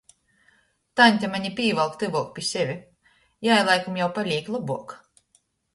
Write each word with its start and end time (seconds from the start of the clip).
Taņte 0.99 1.29
mani 1.33 1.51
pīvalk 1.59 1.99
tyvuok 2.05 2.33
pi 2.39 2.47
seve, 2.49 2.79
jai 3.51 3.61
laikam 3.71 4.05
jau 4.05 4.13
palīk 4.19 4.53
lobuok! 4.57 4.99